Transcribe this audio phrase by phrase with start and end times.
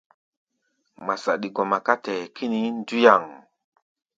[1.01, 3.23] Ŋma saɗi gɔma ká tɛ-ɛ́ɛ́ kínií nduyaŋ.